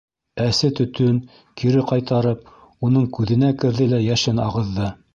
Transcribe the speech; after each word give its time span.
Әсе 0.45 0.69
төтөн, 0.79 1.19
кире 1.63 1.85
ҡайтарып, 1.93 2.51
уның 2.91 3.09
күҙенә 3.19 3.55
керҙе 3.65 3.93
лә 3.95 4.05
йәшен 4.11 4.47
ағыҙҙы. 4.51 4.95